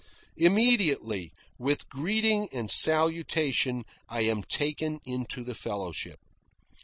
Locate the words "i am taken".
4.09-4.99